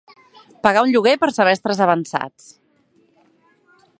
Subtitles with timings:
[0.67, 2.49] Pagar un lloguer per semestres avançats.